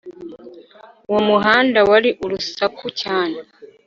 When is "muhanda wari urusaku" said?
1.29-2.85